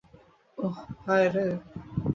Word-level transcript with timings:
ওহ, 0.57 0.77
হায়রে! 1.05 1.47